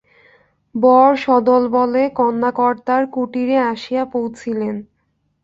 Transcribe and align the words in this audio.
বর 0.75 1.09
সদলবলে 1.17 2.03
কন্যাকর্তার 2.19 3.03
কুটিরে 3.11 3.57
আসিয়া 3.71 4.03
পৌঁছিলেন। 4.13 4.75